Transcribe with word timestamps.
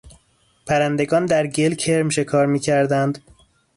پرندگان 0.65 1.25
در 1.25 1.47
گل 1.47 1.73
کرم 1.73 2.09
شکار 2.09 2.45
میکردند. 2.45 3.17